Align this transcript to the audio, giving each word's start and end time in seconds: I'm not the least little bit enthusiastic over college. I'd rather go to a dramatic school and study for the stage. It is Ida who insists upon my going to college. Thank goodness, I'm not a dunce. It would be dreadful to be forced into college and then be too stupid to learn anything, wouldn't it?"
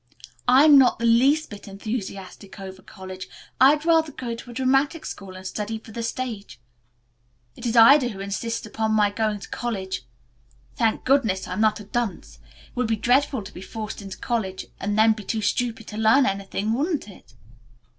I'm 0.47 0.79
not 0.79 0.97
the 0.97 1.05
least 1.05 1.51
little 1.51 1.75
bit 1.75 1.85
enthusiastic 1.85 2.59
over 2.59 2.81
college. 2.81 3.29
I'd 3.59 3.85
rather 3.85 4.11
go 4.11 4.33
to 4.33 4.49
a 4.49 4.53
dramatic 4.55 5.05
school 5.05 5.35
and 5.35 5.45
study 5.45 5.77
for 5.77 5.91
the 5.91 6.01
stage. 6.01 6.59
It 7.55 7.67
is 7.67 7.75
Ida 7.77 8.07
who 8.09 8.19
insists 8.19 8.65
upon 8.65 8.93
my 8.93 9.11
going 9.11 9.41
to 9.41 9.49
college. 9.51 10.07
Thank 10.75 11.03
goodness, 11.05 11.47
I'm 11.47 11.61
not 11.61 11.79
a 11.79 11.83
dunce. 11.83 12.39
It 12.69 12.75
would 12.75 12.87
be 12.87 12.95
dreadful 12.95 13.43
to 13.43 13.53
be 13.53 13.61
forced 13.61 14.01
into 14.01 14.17
college 14.17 14.65
and 14.79 14.97
then 14.97 15.13
be 15.13 15.23
too 15.23 15.41
stupid 15.43 15.85
to 15.89 15.97
learn 15.97 16.25
anything, 16.25 16.73
wouldn't 16.73 17.07
it?" 17.07 17.35